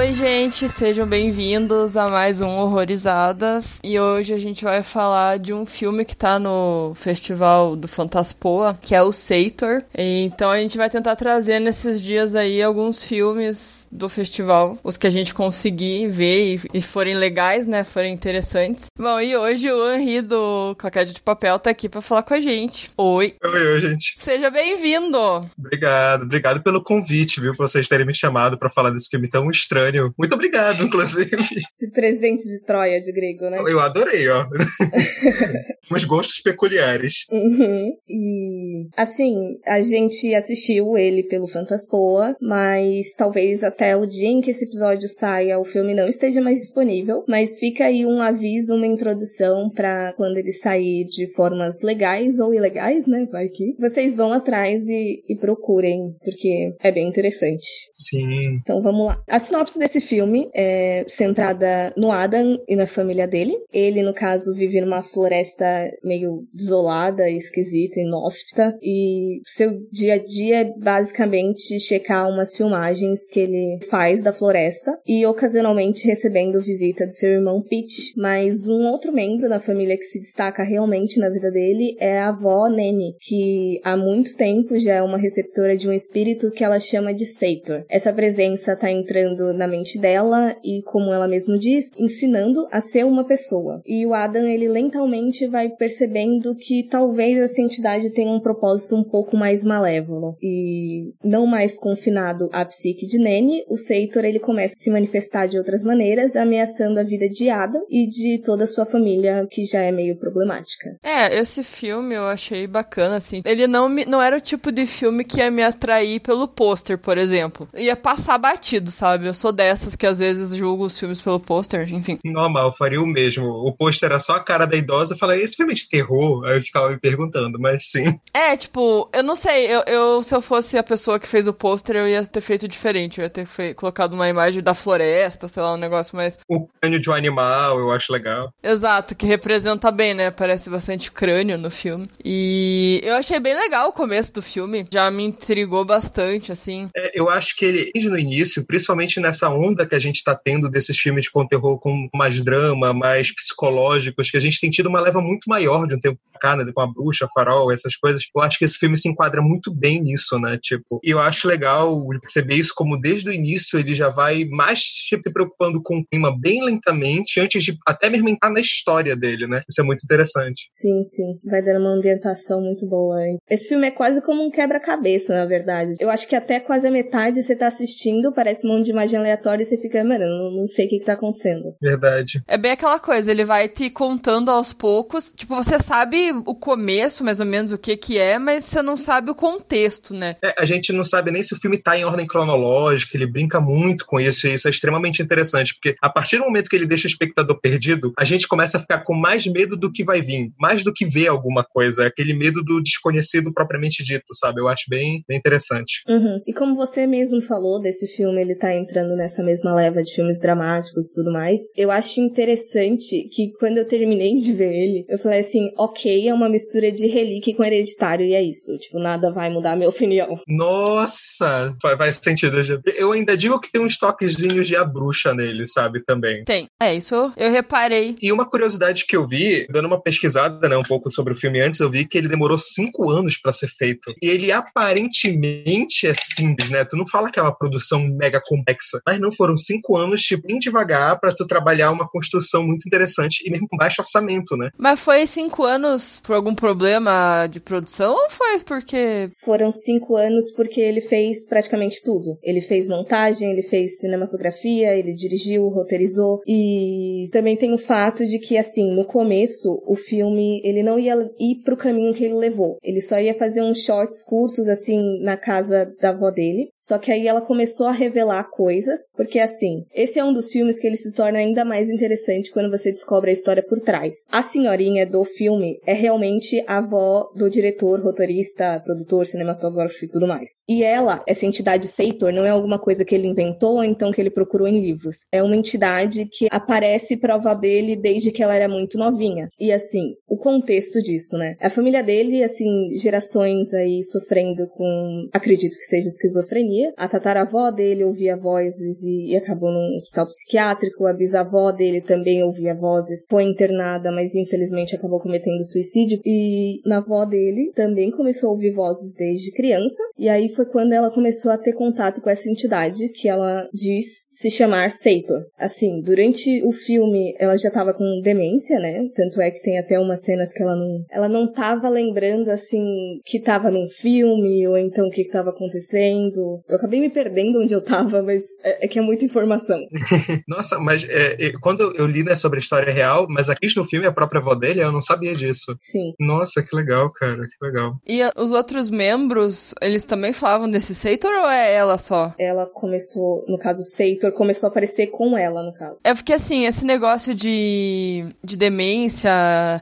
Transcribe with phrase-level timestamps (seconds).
[0.00, 3.78] Oi, gente, sejam bem-vindos a mais um Horrorizadas.
[3.84, 8.78] E hoje a gente vai falar de um filme que tá no Festival do Fantaspoa,
[8.80, 9.82] que é o Seitor.
[9.94, 15.06] Então a gente vai tentar trazer nesses dias aí alguns filmes do festival, os que
[15.06, 18.86] a gente conseguir ver e, e forem legais, né, forem interessantes.
[18.96, 22.40] Bom, e hoje o Henri do Claquete de Papel tá aqui pra falar com a
[22.40, 22.90] gente.
[22.96, 23.34] Oi.
[23.44, 24.14] Oi, oi, gente.
[24.18, 25.18] Seja bem-vindo.
[25.58, 29.50] Obrigado, obrigado pelo convite, viu, por vocês terem me chamado pra falar desse filme tão
[29.50, 29.89] estranho.
[30.18, 31.36] Muito obrigado, inclusive.
[31.36, 33.58] Esse presente de Troia de grego, né?
[33.66, 34.46] Eu adorei, ó.
[35.92, 37.24] Uns gostos peculiares.
[37.32, 37.92] Uhum.
[38.08, 39.34] E, assim,
[39.66, 45.08] a gente assistiu ele pelo Fantaspoa, mas talvez até o dia em que esse episódio
[45.08, 47.24] saia, o filme não esteja mais disponível.
[47.26, 52.54] Mas fica aí um aviso, uma introdução para quando ele sair de formas legais ou
[52.54, 53.26] ilegais, né?
[53.30, 57.66] Vai que vocês vão atrás e, e procurem, porque é bem interessante.
[57.92, 58.60] Sim.
[58.60, 59.20] Então vamos lá.
[59.28, 63.56] A sinopse desse filme é centrada no Adam e na família dele.
[63.72, 65.64] Ele, no caso, vive numa floresta
[66.04, 73.40] meio desolada, esquisita, inóspita, e seu dia a dia é basicamente checar umas filmagens que
[73.40, 78.12] ele faz da floresta e ocasionalmente recebendo visita do seu irmão Pete.
[78.16, 82.28] Mas um outro membro da família que se destaca realmente na vida dele é a
[82.28, 86.78] avó Nene, que há muito tempo já é uma receptora de um espírito que ela
[86.78, 87.84] chama de Sator.
[87.88, 93.04] Essa presença tá entrando na mente dela e, como ela mesma diz, ensinando a ser
[93.04, 93.80] uma pessoa.
[93.86, 99.04] E o Adam, ele lentamente vai percebendo que talvez essa entidade tenha um propósito um
[99.04, 100.36] pouco mais malévolo.
[100.42, 105.46] E não mais confinado à psique de Nene, o Seitor ele começa a se manifestar
[105.46, 109.64] de outras maneiras, ameaçando a vida de Adam e de toda a sua família, que
[109.64, 110.96] já é meio problemática.
[111.02, 113.42] É, esse filme eu achei bacana, assim.
[113.44, 116.98] Ele não, me, não era o tipo de filme que ia me atrair pelo pôster,
[116.98, 117.68] por exemplo.
[117.74, 119.26] Ia passar batido, sabe?
[119.26, 122.18] Eu sou dessas que às vezes julgo os filmes pelo pôster, enfim.
[122.24, 123.46] Normal, faria o mesmo.
[123.46, 125.14] O pôster era só a cara da idosa.
[125.14, 126.44] Eu falei, esse filme é de terror?
[126.44, 128.18] Aí eu ficava me perguntando, mas sim.
[128.32, 129.66] É, tipo, eu não sei.
[129.66, 132.68] Eu, eu se eu fosse a pessoa que fez o pôster, eu ia ter feito
[132.68, 133.18] diferente.
[133.18, 133.74] Eu ia ter fe...
[133.74, 136.38] colocado uma imagem da floresta, sei lá, um negócio mais.
[136.48, 138.52] O crânio de um animal, eu acho legal.
[138.62, 140.30] Exato, que representa bem, né?
[140.30, 142.08] Parece bastante crânio no filme.
[142.24, 144.86] E eu achei bem legal o começo do filme.
[144.92, 146.88] Já me intrigou bastante, assim.
[146.94, 150.34] É, eu acho que ele, desde no início, principalmente nessa onda que a gente tá
[150.34, 154.88] tendo desses filmes com terror com mais drama, mais psicológicos, que a gente tem tido
[154.88, 156.70] uma leva muito maior de um tempo pra cá, né?
[156.74, 158.22] Com a bruxa, farol, essas coisas.
[158.34, 160.58] Eu acho que esse filme se enquadra muito bem nisso, né?
[160.60, 164.80] Tipo, e eu acho legal perceber isso como desde o início ele já vai mais
[165.08, 169.46] se preocupando com o clima bem lentamente, antes de até mesmo entrar na história dele,
[169.46, 169.62] né?
[169.68, 170.66] Isso é muito interessante.
[170.70, 171.38] Sim, sim.
[171.44, 173.18] Vai dando uma ambientação muito boa.
[173.48, 175.94] Esse filme é quase como um quebra-cabeça, na verdade.
[175.98, 179.18] Eu acho que até quase a metade você tá assistindo, parece um monte de imagem
[179.30, 181.74] aleatória e você fica, mano, eu não sei o que, que tá acontecendo.
[181.80, 182.42] Verdade.
[182.46, 185.32] É bem aquela coisa, ele vai te contando aos poucos.
[185.34, 188.96] Tipo, você sabe o começo, mais ou menos, o que que é, mas você não
[188.96, 190.36] sabe o contexto, né?
[190.42, 193.60] É, a gente não sabe nem se o filme tá em ordem cronológica, ele brinca
[193.60, 196.86] muito com isso, e isso é extremamente interessante, porque a partir do momento que ele
[196.86, 200.20] deixa o espectador perdido, a gente começa a ficar com mais medo do que vai
[200.20, 204.60] vir, mais do que ver alguma coisa, aquele medo do desconhecido propriamente dito, sabe?
[204.60, 206.02] Eu acho bem, bem interessante.
[206.08, 206.40] Uhum.
[206.46, 210.38] E como você mesmo falou desse filme, ele tá entrando nessa mesma leva de filmes
[210.38, 215.18] dramáticos e tudo mais, eu acho interessante que quando eu terminei de ver ele, eu
[215.18, 219.30] falei assim, ok, é uma mistura de relíquia com hereditário e é isso, tipo, nada
[219.30, 220.40] vai mudar a minha opinião.
[220.48, 222.56] Nossa, faz sentido.
[222.96, 226.44] Eu ainda digo que tem uns toquezinhos de a bruxa nele, sabe, também.
[226.44, 226.68] Tem.
[226.80, 228.16] É, isso eu reparei.
[228.20, 231.60] E uma curiosidade que eu vi, dando uma pesquisada, né, um pouco sobre o filme
[231.60, 234.14] antes, eu vi que ele demorou cinco anos para ser feito.
[234.22, 236.84] E ele aparentemente é simples, né?
[236.84, 240.46] Tu não fala que é uma produção mega complexa, mas não foram cinco anos, tipo,
[240.46, 244.70] bem devagar para tu trabalhar uma construção muito interessante e mesmo com baixo orçamento, né?
[244.78, 249.28] Mas foi cinco anos por algum problema de produção ou foi porque.
[249.44, 252.38] Foram cinco anos porque ele fez praticamente tudo.
[252.40, 258.38] Ele fez montagem, ele fez cinematografia, ele dirigiu, roteirizou e também tem o fato de
[258.38, 262.78] que assim, no começo, o filme, ele não ia ir pro caminho que ele levou.
[262.80, 266.70] Ele só ia fazer uns shorts curtos assim na casa da avó dele.
[266.78, 270.78] Só que aí ela começou a revelar coisas porque assim, esse é um dos filmes
[270.78, 274.24] que ele se torna ainda mais interessante quando você descobre a história por trás.
[274.30, 280.26] A senhorinha do filme é realmente a avó do diretor, roteirista, produtor, cinematógrafo e tudo
[280.26, 280.64] mais.
[280.68, 284.20] E ela, essa entidade Seitor, não é alguma coisa que ele inventou ou então que
[284.20, 285.18] ele procurou em livros.
[285.30, 289.48] É uma entidade que aparece prova dele desde que ela era muito novinha.
[289.58, 291.56] E assim, o contexto disso, né?
[291.60, 296.92] A família dele, assim, gerações aí sofrendo com, acredito que seja esquizofrenia.
[296.96, 301.06] A tataravó dele ouvia vozes e, e acabou num hospital psiquiátrico.
[301.06, 306.20] A bisavó dele também ouvia vozes, foi internada, mas infelizmente acabou cometendo suicídio.
[306.24, 310.02] E na avó dele também começou a ouvir vozes desde criança.
[310.18, 314.26] E aí foi quando ela começou a ter contato com essa entidade que ela diz
[314.30, 315.44] se chamar Seitor.
[315.58, 319.08] Assim, durante o filme ela já tava com demência, né?
[319.14, 323.20] Tanto é que tem até umas cenas que ela não, ela não tava lembrando assim
[323.24, 326.60] que tava num filme ou então o que, que tava acontecendo.
[326.68, 328.42] Eu acabei me perdendo onde eu tava, mas
[328.80, 329.80] é, é que é muita informação.
[330.48, 334.06] Nossa, mas é, quando eu li né, sobre a história real, mas aqui no filme
[334.06, 335.76] a própria avó dele, eu não sabia disso.
[335.80, 336.14] Sim.
[336.18, 337.96] Nossa, que legal, cara, que legal.
[338.06, 342.34] E a, os outros membros, eles também falavam desse Seitor ou é ela só?
[342.38, 345.96] Ela começou, no caso, Seitor começou a aparecer com ela, no caso.
[346.02, 349.30] É porque assim, esse negócio de, de demência,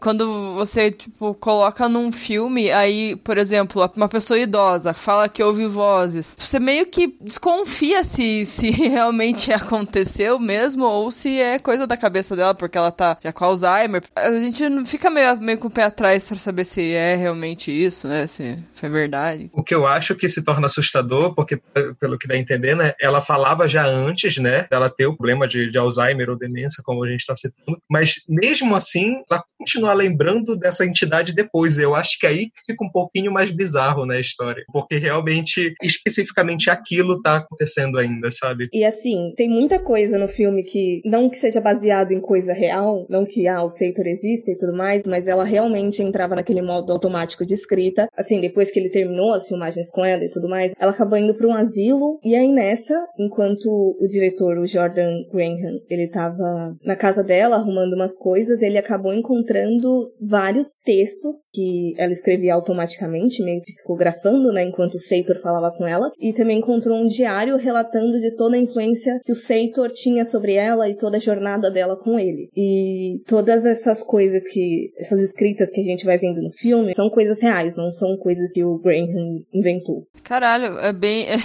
[0.02, 5.66] quando você, tipo, coloca num filme, aí, por exemplo, uma pessoa idosa fala que ouve
[5.66, 11.96] vozes, você meio que desconfia se, se realmente aconteceu mesmo ou se é coisa da
[11.96, 14.02] cabeça dela, porque ela tá já com Alzheimer.
[14.14, 18.06] A gente fica meio, meio com o pé atrás para saber se é realmente isso,
[18.06, 18.26] né?
[18.26, 19.50] Se foi verdade.
[19.52, 21.60] O que eu acho que se torna assustador, porque,
[21.98, 22.94] pelo que dá a entender, né?
[23.00, 24.66] Ela falava já antes, né?
[24.70, 28.22] Dela ter o problema de, de Alzheimer ou demência, como a gente está citando, mas
[28.28, 31.78] mesmo assim, ela continua lembrando dessa entidade depois.
[31.78, 34.64] Eu acho que aí fica um pouquinho mais bizarro, né, a história.
[34.72, 38.67] Porque realmente, especificamente aquilo tá acontecendo ainda, sabe?
[38.72, 43.06] E assim, tem muita coisa no filme que, não que seja baseado em coisa real,
[43.08, 46.92] não que, ah, o Seitor existe e tudo mais, mas ela realmente entrava naquele modo
[46.92, 48.08] automático de escrita.
[48.16, 51.34] Assim, depois que ele terminou as filmagens com ela e tudo mais, ela acabou indo
[51.34, 56.96] pra um asilo, e aí nessa, enquanto o diretor, o Jordan Graham, ele tava na
[56.96, 63.62] casa dela arrumando umas coisas, ele acabou encontrando vários textos que ela escrevia automaticamente, meio
[63.62, 68.34] psicografando, né, enquanto o Seitor falava com ela, e também encontrou um diário relatando de
[68.36, 72.18] toda a influência que o Seitor tinha sobre ela e toda a jornada dela com
[72.18, 72.48] ele.
[72.56, 77.10] E todas essas coisas que, essas escritas que a gente vai vendo no filme, são
[77.10, 80.06] coisas reais, não são coisas que o Graham inventou.
[80.22, 81.26] Caralho, é bem.
[81.28, 81.36] É,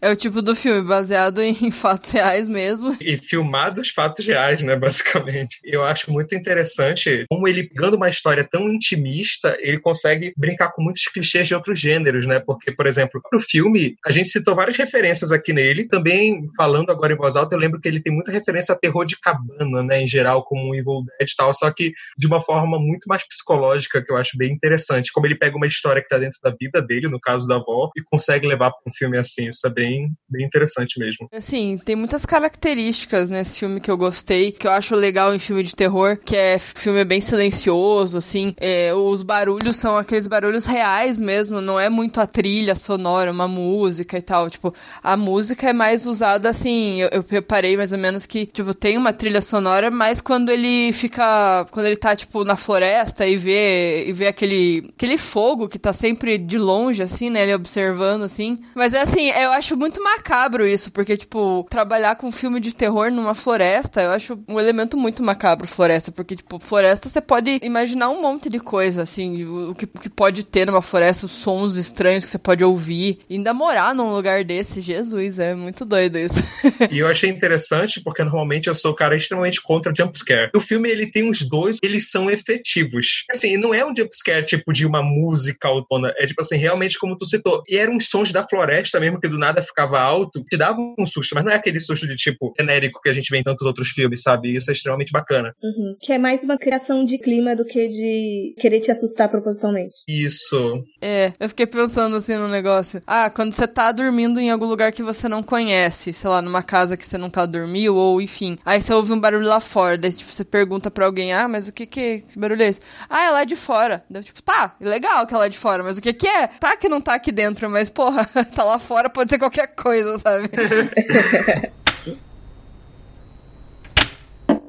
[0.08, 2.96] é o tipo do filme, baseado em fatos reais mesmo.
[3.00, 5.58] E filmados fatos reais, né, basicamente.
[5.64, 10.82] Eu acho muito interessante como ele, pegando uma história tão intimista, ele consegue brincar com
[10.82, 12.40] muitos clichês de outros gêneros, né?
[12.40, 15.88] Porque, por exemplo, pro filme, a gente citou várias referências aqui nele.
[15.88, 19.06] Também, falando agora em voz alta, eu lembro que ele tem muita referência a terror
[19.06, 22.42] de cabana, né, em geral, como um Evil Dead e tal, só que de uma
[22.42, 25.12] forma muito mais psicológica, que eu acho bem interessante.
[25.12, 27.90] Como ele pega uma história que tá dentro da vida dele, no caso da avó,
[27.96, 29.48] e consegue levar para um filme assim.
[29.48, 31.28] Isso é bem, bem interessante mesmo.
[31.32, 35.62] Assim, tem muitas características nesse filme que eu gostei, que eu acho legal em filme
[35.62, 38.54] de terror, que é filme bem silencioso, assim.
[38.58, 43.46] É, os barulhos são aqueles barulhos reais mesmo, não é muito a trilha sonora, uma
[43.46, 44.50] música e tal.
[44.50, 47.00] Tipo, a música é mais usada assim.
[47.00, 50.92] Eu, eu reparei mais ou menos que, tipo, tem uma trilha sonora, mas quando ele
[50.92, 51.66] fica.
[51.70, 55.92] Quando ele tá, tipo, na floresta e vê, e vê aquele, aquele fogo que tá
[55.92, 57.42] sempre de longe, assim, né?
[57.42, 58.58] Ele observando, assim.
[58.74, 63.10] Mas é assim, eu acho muito macabro isso, porque, tipo, trabalhar com filme de terror
[63.10, 68.10] numa floresta, eu acho um elemento muito macabro, floresta, porque, tipo, floresta você pode imaginar
[68.10, 71.76] um monte de coisa, assim, o que, o que pode ter numa floresta, os sons
[71.76, 73.20] estranhos que você pode ouvir.
[73.28, 76.37] E ainda morar num lugar desse, Jesus, é muito doido isso.
[76.90, 80.50] e eu achei interessante, porque normalmente eu sou o cara extremamente contra jumpscare.
[80.54, 83.24] O filme, ele tem os dois, eles são efetivos.
[83.30, 87.16] Assim, não é um jumpscare tipo de uma música autona, é tipo assim, realmente como
[87.16, 87.62] tu citou.
[87.68, 91.06] E eram uns sons da floresta mesmo, que do nada ficava alto, te dava um
[91.06, 93.66] susto, mas não é aquele susto de tipo genérico que a gente vê em tantos
[93.66, 94.56] outros filmes, sabe?
[94.56, 95.54] Isso é extremamente bacana.
[95.62, 95.96] Uhum.
[96.00, 99.96] Que é mais uma criação de clima do que de querer te assustar propositalmente.
[100.08, 100.84] Isso.
[101.00, 103.02] É, eu fiquei pensando assim no negócio.
[103.06, 106.62] Ah, quando você tá dormindo em algum lugar que você não conhece, sei lá, numa
[106.62, 108.58] casa que você nunca dormiu, ou enfim.
[108.64, 111.68] Aí você ouve um barulho lá fora, daí tipo, você pergunta pra alguém, ah, mas
[111.68, 112.80] o que que, que barulho é esse?
[113.08, 114.04] Ah, é lá de fora.
[114.08, 116.46] Daí, tipo, tá, legal que é lá de fora, mas o que que é?
[116.46, 120.18] Tá que não tá aqui dentro, mas porra, tá lá fora, pode ser qualquer coisa,
[120.18, 120.50] sabe?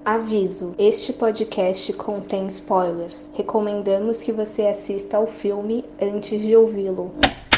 [0.05, 3.31] Aviso: este podcast contém spoilers.
[3.35, 7.13] Recomendamos que você assista ao filme antes de ouvi-lo.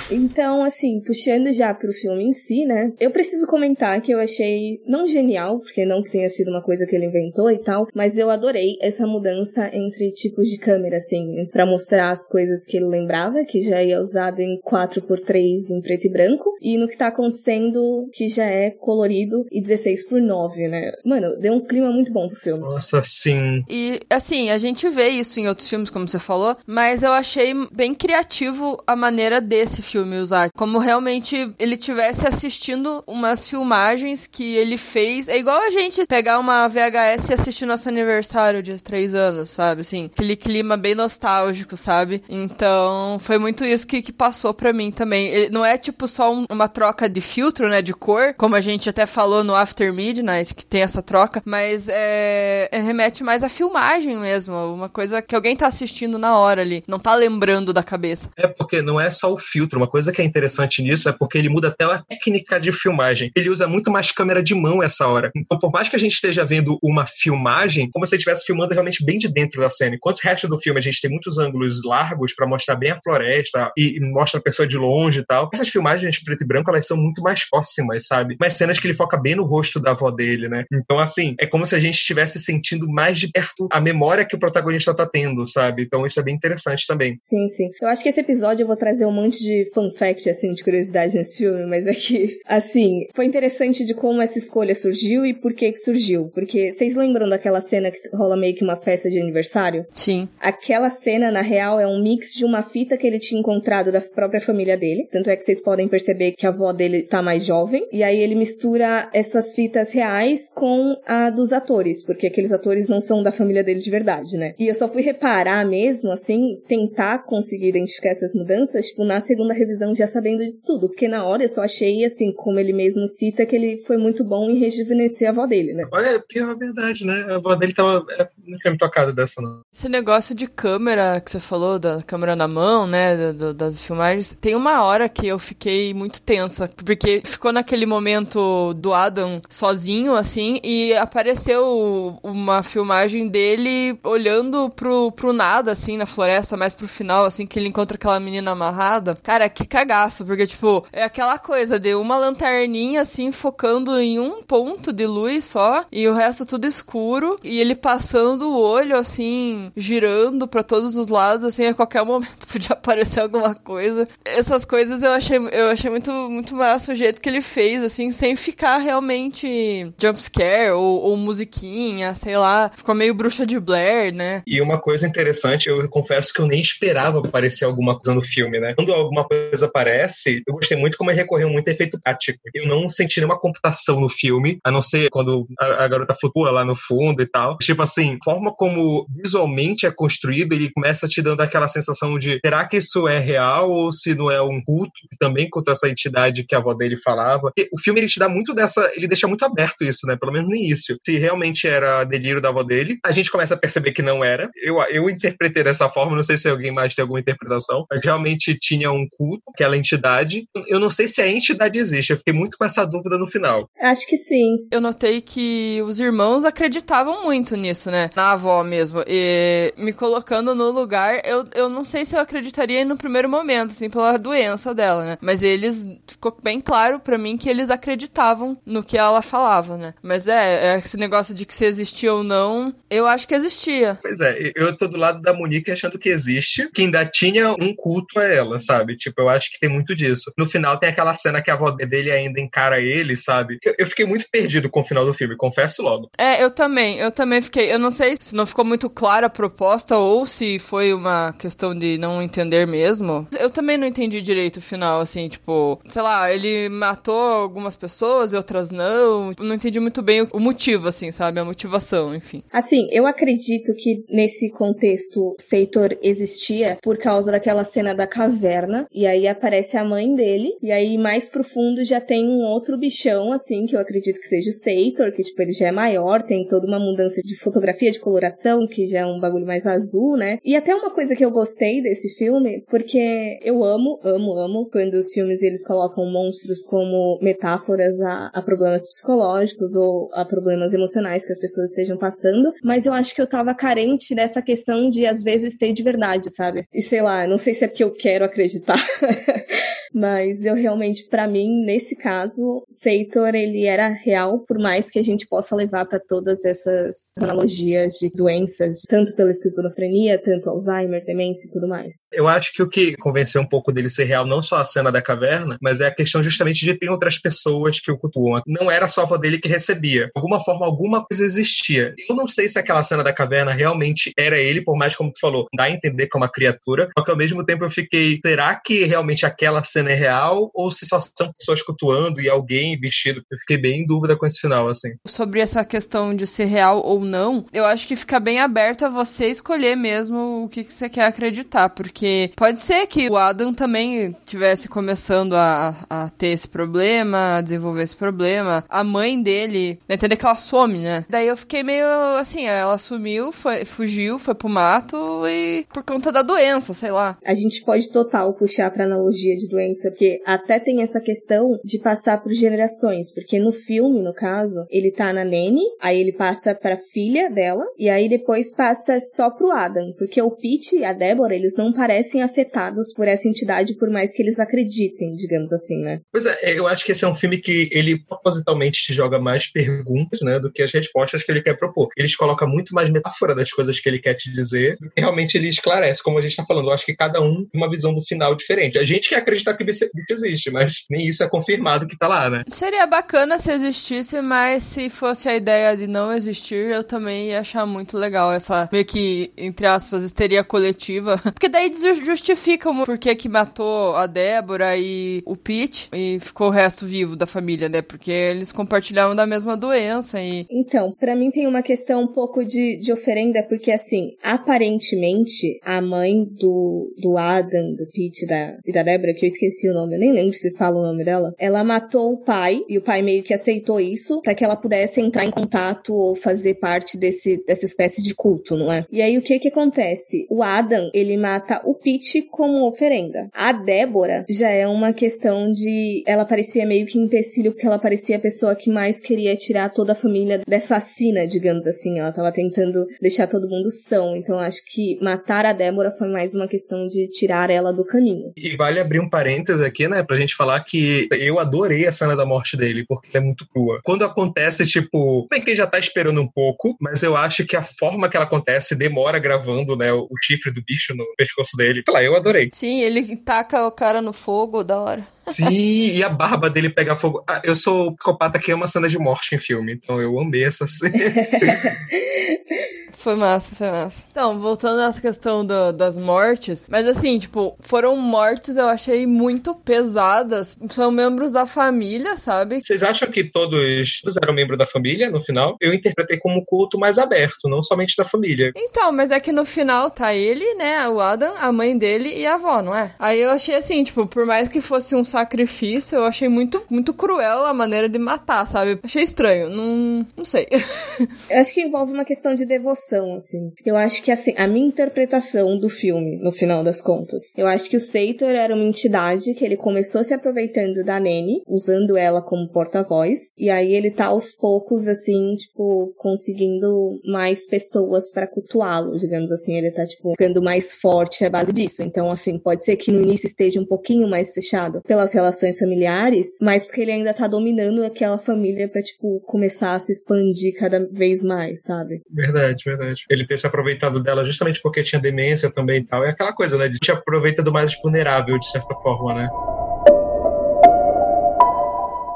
[0.10, 2.92] Então, assim, puxando já pro filme em si, né?
[3.00, 6.86] Eu preciso comentar que eu achei não genial, porque não que tenha sido uma coisa
[6.86, 11.48] que ele inventou e tal, mas eu adorei essa mudança entre tipos de câmera, assim,
[11.52, 16.08] para mostrar as coisas que ele lembrava, que já ia usado em 4x3 em preto
[16.08, 20.68] e branco, e no que tá acontecendo, que já é colorido e 16 por 9,
[20.68, 20.92] né?
[21.06, 22.62] Mano, deu um clima muito bom pro filme.
[22.62, 23.64] Nossa, sim.
[23.70, 27.54] E, assim, a gente vê isso em outros filmes, como você falou, mas eu achei
[27.72, 30.50] bem criativo a maneira desse filme usar.
[30.56, 35.28] Como realmente ele tivesse assistindo umas filmagens que ele fez.
[35.28, 39.82] É igual a gente pegar uma VHS e assistir nosso aniversário de três anos, sabe?
[39.82, 42.24] Assim, aquele clima bem nostálgico, sabe?
[42.30, 45.28] Então, foi muito isso que, que passou pra mim também.
[45.28, 47.82] Ele, não é tipo só um, uma troca de filtro, né?
[47.82, 51.88] De cor, como a gente até falou no After Midnight, que tem essa troca, mas
[51.88, 54.56] é, é, remete mais à filmagem mesmo.
[54.74, 58.30] Uma coisa que alguém tá assistindo na hora ali, não tá lembrando da cabeça.
[58.38, 59.81] É porque não é só o filtro.
[59.82, 63.32] Uma coisa que é interessante nisso é porque ele muda até a técnica de filmagem.
[63.36, 65.32] Ele usa muito mais câmera de mão essa hora.
[65.36, 69.04] Então, por mais que a gente esteja vendo uma filmagem, como se estivesse filmando realmente
[69.04, 69.96] bem de dentro da cena.
[69.96, 73.00] Enquanto o resto do filme a gente tem muitos ângulos largos para mostrar bem a
[73.04, 75.50] floresta e, e, mostra a pessoa de longe e tal.
[75.52, 78.38] Essas filmagens de preto e branco, elas são muito mais próximas, sabe?
[78.40, 80.64] Mas cenas que ele foca bem no rosto da avó dele, né?
[80.72, 84.36] Então, assim, é como se a gente estivesse sentindo mais de perto a memória que
[84.36, 85.82] o protagonista tá tendo, sabe?
[85.82, 87.18] Então, isso é bem interessante também.
[87.20, 87.72] Sim, sim.
[87.82, 90.64] Eu acho que esse episódio eu vou trazer um monte de fun fact, assim, de
[90.64, 95.34] curiosidade nesse filme, mas é que, assim, foi interessante de como essa escolha surgiu e
[95.34, 96.30] por que que surgiu.
[96.34, 99.86] Porque vocês lembram daquela cena que rola meio que uma festa de aniversário?
[99.96, 100.28] Sim.
[100.40, 104.02] Aquela cena, na real, é um mix de uma fita que ele tinha encontrado da
[104.02, 105.08] própria família dele.
[105.12, 107.88] Tanto é que vocês podem perceber que a avó dele tá mais jovem.
[107.92, 113.00] E aí ele mistura essas fitas reais com a dos atores, porque aqueles atores não
[113.00, 114.54] são da família dele de verdade, né?
[114.58, 119.54] E eu só fui reparar mesmo, assim, tentar conseguir identificar essas mudanças, tipo, na segunda
[119.64, 120.88] revisão já sabendo disso tudo.
[120.88, 124.24] Porque na hora eu só achei, assim, como ele mesmo cita, que ele foi muito
[124.24, 125.88] bom em rejuvenescer a avó dele, né?
[125.92, 127.26] Olha, pior verdade, né?
[127.30, 128.06] A avó dele tava.
[128.12, 129.62] É, não tinha me tocado dessa, não.
[129.74, 133.34] Esse negócio de câmera que você falou, da câmera na mão, né?
[133.34, 138.74] Do, das filmagens, tem uma hora que eu fiquei muito tensa, porque ficou naquele momento
[138.74, 146.06] do Adam sozinho, assim, e apareceu uma filmagem dele olhando pro, pro nada, assim, na
[146.06, 149.18] floresta, mais pro final, assim, que ele encontra aquela menina amarrada.
[149.22, 154.42] Cara, que cagaço, porque, tipo, é aquela coisa de uma lanterninha, assim, focando em um
[154.42, 159.72] ponto de luz só, e o resto tudo escuro, e ele passando o olho, assim,
[159.76, 164.08] girando para todos os lados, assim, a qualquer momento podia aparecer alguma coisa.
[164.26, 168.12] Essas coisas eu achei, eu achei muito, muito massa o jeito que ele fez, assim,
[168.12, 172.72] sem ficar realmente jumpscare ou, ou musiquinha, sei lá.
[172.76, 174.42] Ficou meio bruxa de Blair, né?
[174.46, 178.60] E uma coisa interessante, eu confesso que eu nem esperava aparecer alguma coisa no filme,
[178.60, 178.74] né?
[178.76, 182.40] Quando alguma coisa aparece, eu gostei muito como ele recorreu muito a efeito prático.
[182.54, 186.52] Eu não senti nenhuma computação no filme, a não ser quando a, a garota flutua
[186.52, 187.58] lá no fundo e tal.
[187.58, 192.68] Tipo assim, forma como visualmente é construído, ele começa te dando aquela sensação de será
[192.68, 196.56] que isso é real ou se não é um culto também conta essa entidade que
[196.56, 197.52] a avó dele falava.
[197.58, 200.16] E o filme ele te dá muito dessa, ele deixa muito aberto isso, né?
[200.16, 200.98] Pelo menos no início.
[201.06, 204.50] Se realmente era delírio da avó dele, a gente começa a perceber que não era.
[204.56, 208.58] Eu, eu interpretei dessa forma, não sei se alguém mais tem alguma interpretação, mas realmente
[208.60, 210.46] tinha um culto, aquela entidade.
[210.68, 213.70] Eu não sei se a entidade existe, eu fiquei muito com essa dúvida no final.
[213.80, 214.68] Acho que sim.
[214.72, 218.10] Eu notei que os irmãos acreditavam muito nisso, né?
[218.16, 219.04] Na avó mesmo.
[219.08, 223.72] E me colocando no lugar, eu, eu não sei se eu acreditaria no primeiro momento,
[223.72, 225.18] assim, pela doença dela, né?
[225.22, 229.94] Mas eles, ficou bem claro para mim que eles acreditavam no que ela falava, né?
[230.02, 234.00] Mas é, é, esse negócio de que se existia ou não, eu acho que existia.
[234.02, 237.76] Pois é, eu tô do lado da Monique achando que existe, que ainda tinha um
[237.76, 238.96] culto a ela, sabe?
[238.98, 240.32] Tipo, eu acho que tem muito disso.
[240.38, 243.58] No final tem aquela cena que a avó dele ainda encara ele, sabe?
[243.64, 246.10] Eu, eu fiquei muito perdido com o final do filme, confesso logo.
[246.18, 247.72] É, eu também, eu também fiquei.
[247.72, 251.78] Eu não sei se não ficou muito clara a proposta ou se foi uma questão
[251.78, 253.28] de não entender mesmo.
[253.38, 258.34] Eu também não entendi direito o final, assim, tipo, sei lá, ele matou algumas pessoas
[258.34, 259.32] e outras não.
[259.40, 261.40] Não entendi muito bem o motivo, assim, sabe?
[261.40, 262.44] A motivação, enfim.
[262.52, 268.88] Assim, eu acredito que nesse contexto Seitor existia por causa daquela cena da caverna.
[268.92, 270.54] E aí aparece a mãe dele.
[270.62, 274.50] E aí mais profundo já tem um outro bichão, assim, que eu acredito que seja
[274.50, 278.00] o Seitor, que tipo, ele já é maior, tem toda uma mudança de fotografia, de
[278.00, 280.38] coloração, que já é um bagulho mais azul, né?
[280.44, 284.96] E até uma coisa que eu gostei desse filme, porque eu amo, amo, amo quando
[284.96, 291.26] os filmes eles colocam monstros como metáforas a, a problemas psicológicos ou a problemas emocionais
[291.26, 295.06] que as pessoas estejam passando, mas eu acho que eu tava carente dessa questão de
[295.06, 296.66] às vezes ser de verdade, sabe?
[296.74, 298.78] E sei lá, não sei se é porque eu quero acreditar,
[299.94, 305.04] Mas eu realmente, para mim, nesse caso, Seitor, ele era real, por mais que a
[305.04, 311.48] gente possa levar para todas essas analogias de doenças, tanto pela esquizofrenia, tanto Alzheimer, demência
[311.48, 312.08] e tudo mais.
[312.12, 314.92] Eu acho que o que convenceu um pouco dele ser real, não só a cena
[314.92, 318.42] da caverna, mas é a questão justamente de ter outras pessoas que o cultuam.
[318.48, 320.06] Não era só a avó dele que recebia.
[320.06, 321.94] De alguma forma, alguma coisa existia.
[322.10, 325.20] Eu não sei se aquela cena da caverna realmente era ele, por mais como tu
[325.20, 328.20] falou, dá a entender que é uma criatura, só que ao mesmo tempo eu fiquei,
[328.26, 332.80] será que realmente aquela cena é real ou se só são pessoas cultuando e alguém
[332.80, 333.22] vestido?
[333.32, 334.90] Eu fiquei bem em dúvida com esse final, assim.
[335.06, 338.90] Sobre essa questão de ser real ou não, eu acho que fica bem aberto a
[338.90, 343.54] você escolher mesmo o que, que você quer acreditar, porque pode ser que o Adam
[343.54, 348.64] também tivesse começando a, a ter esse problema, a desenvolver esse problema.
[348.70, 351.06] A mãe dele, né, entender que ela some, né?
[351.10, 351.86] Daí eu fiquei meio
[352.18, 357.18] assim, ela sumiu, foi, fugiu, foi pro mato e por conta da doença, sei lá.
[357.26, 361.80] A gente pode total puxar pra analogia de doença, porque até tem essa questão de
[361.80, 366.56] passar por gerações, porque no filme, no caso, ele tá na Nene, aí ele passa
[366.56, 370.94] pra filha dela, e aí depois passa só pro Adam, porque o Pete e a
[370.94, 375.80] Débora, eles não parecem afetados por essa entidade, por mais que eles acreditem, digamos assim,
[375.80, 376.00] né?
[376.12, 379.52] Pois é, eu acho que esse é um filme que ele propositalmente te joga mais
[379.52, 381.90] perguntas, né, do que as respostas que ele quer propor.
[381.98, 386.04] Eles colocam muito mais metáfora das coisas que ele quer te dizer realmente ele esclarece,
[386.04, 386.68] como a gente tá falando.
[386.68, 388.61] Eu acho que cada um tem uma visão do final diferente.
[388.76, 392.30] A gente quer acreditar que isso existe, mas nem isso é confirmado que tá lá,
[392.30, 392.44] né?
[392.52, 397.40] Seria bacana se existisse, mas se fosse a ideia de não existir, eu também ia
[397.40, 401.18] achar muito legal essa meio que, entre aspas, histeria coletiva.
[401.34, 401.72] Porque daí
[402.04, 407.16] justifica o porquê que matou a Débora e o Pete e ficou o resto vivo
[407.16, 407.82] da família, né?
[407.82, 410.46] Porque eles compartilhavam da mesma doença e...
[410.50, 415.82] Então, para mim tem uma questão um pouco de, de oferenda, porque assim, aparentemente, a
[415.82, 420.00] mãe do, do Adam, do Pete da, da Débora, que eu esqueci o nome, eu
[420.00, 423.24] nem lembro se fala o nome dela, ela matou o pai, e o pai meio
[423.24, 427.66] que aceitou isso, para que ela pudesse entrar em contato ou fazer parte desse, dessa
[427.66, 428.86] espécie de culto, não é?
[428.92, 430.26] E aí o que que acontece?
[430.30, 433.30] O Adam, ele mata o Pete como oferenda.
[433.34, 436.04] A Débora já é uma questão de.
[436.06, 439.94] Ela parecia meio que empecilho, porque ela parecia a pessoa que mais queria tirar toda
[439.94, 442.00] a família dessa sina, digamos assim.
[442.00, 444.16] Ela tava tentando deixar todo mundo são.
[444.16, 448.32] Então acho que matar a Débora foi mais uma questão de tirar ela do caminho.
[448.44, 452.16] E vale abrir um parênteses aqui, né, pra gente falar que eu adorei a cena
[452.16, 453.80] da morte dele, porque é muito crua.
[453.84, 457.64] Quando acontece, tipo, bem, quem já tá esperando um pouco, mas eu acho que a
[457.64, 461.84] forma que ela acontece demora gravando, né, o chifre do bicho no pescoço dele.
[461.86, 462.50] Sei lá, eu adorei.
[462.54, 465.08] Sim, ele taca o cara no fogo, da hora.
[465.28, 467.24] Sim, e a barba dele pega fogo.
[467.28, 470.44] Ah, eu sou o psicopata que ama cena de morte em filme, então eu amei
[470.44, 470.94] essa cena.
[473.02, 474.04] Foi massa, foi massa.
[474.12, 479.56] Então, voltando nessa questão do, das mortes, mas assim, tipo, foram mortes eu achei muito
[479.56, 480.56] pesadas.
[480.70, 482.62] São membros da família, sabe?
[482.64, 485.58] Vocês acham que todos, todos eram membros da família no final?
[485.60, 488.52] Eu interpretei como um culto mais aberto, não somente da família.
[488.56, 492.28] Então, mas é que no final tá ele, né, o Adam, a mãe dele e
[492.28, 492.94] a avó, não é?
[493.00, 496.94] Aí eu achei assim, tipo, por mais que fosse um sacrifício, eu achei muito, muito
[496.94, 498.80] cruel a maneira de matar, sabe?
[498.84, 500.48] Achei estranho, não, não sei.
[501.30, 503.52] eu acho que envolve uma questão de devoção assim.
[503.66, 507.70] Eu acho que, assim, a minha interpretação do filme, no final das contas, eu acho
[507.70, 512.22] que o Seitor era uma entidade que ele começou se aproveitando da Nene, usando ela
[512.22, 518.98] como porta-voz, e aí ele tá aos poucos, assim, tipo, conseguindo mais pessoas para cultuá-lo,
[518.98, 521.84] digamos assim, ele tá, tipo, ficando mais forte à base disso.
[521.84, 526.38] Então, assim, pode ser que no início esteja um pouquinho mais fechado pelas relações familiares,
[526.40, 530.88] mas porque ele ainda tá dominando aquela família para tipo, começar a se expandir cada
[530.92, 532.02] vez mais, sabe?
[532.12, 533.06] Verdade, verdade.
[533.10, 536.04] Ele ter se aproveitado dela justamente porque tinha demência também e tal.
[536.04, 536.68] É aquela coisa, né?
[536.68, 539.30] De te aproveita do mais vulnerável, de certa forma, né?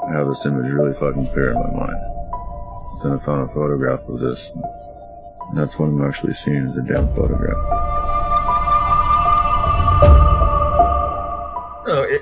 [0.08, 2.00] I have this image really fucking clear in my mind.
[3.02, 4.52] Then I found a photograph of this.
[5.50, 7.96] And that's what I'm actually seeing as a damn photograph.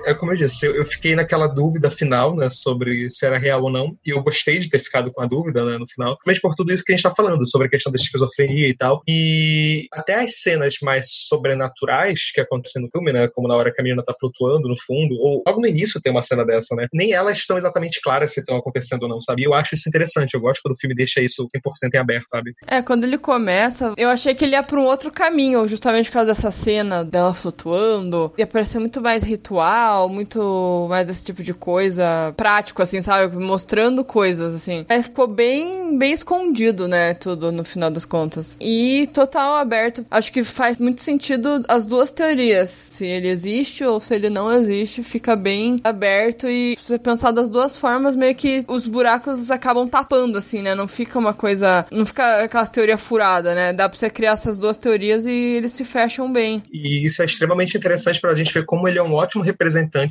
[0.04, 3.38] É, é, como eu disse, eu, eu, fiquei naquela dúvida final, né, sobre se era
[3.38, 6.18] real ou não, e eu gostei de ter ficado com a dúvida, né, no final,
[6.26, 8.76] mas por tudo isso que a gente tá falando, sobre a questão da esquizofrenia e
[8.76, 13.72] tal, e até as cenas mais sobrenaturais que acontecem no filme, né, como na hora
[13.72, 16.74] que a menina tá flutuando no fundo, ou logo no início tem uma cena dessa,
[16.74, 19.74] né, nem elas estão exatamente claras se estão acontecendo ou não, sabe, e eu acho
[19.74, 22.54] isso interessante, eu gosto quando o filme deixa isso 100% em aberto, sabe.
[22.66, 26.14] É, quando ele começa, eu achei que ele ia pra um outro caminho, justamente por
[26.14, 29.64] causa dessa cena dela flutuando, ia parecer muito mais ritual,
[30.09, 33.37] muito mais desse tipo de coisa, prático, assim, sabe?
[33.37, 34.85] Mostrando coisas, assim.
[34.88, 37.14] Aí ficou bem, bem escondido, né?
[37.14, 38.57] Tudo no final das contas.
[38.61, 40.05] E total aberto.
[40.11, 42.68] Acho que faz muito sentido as duas teorias.
[42.70, 47.31] Se ele existe ou se ele não existe, fica bem aberto e se você pensar
[47.31, 50.75] das duas formas, meio que os buracos acabam tapando, assim, né?
[50.75, 51.87] Não fica uma coisa.
[51.90, 53.73] Não fica aquela teoria furada, né?
[53.73, 56.62] Dá pra você criar essas duas teorias e eles se fecham bem.
[56.73, 59.63] E isso é extremamente interessante pra gente ver como ele é um ótimo representante,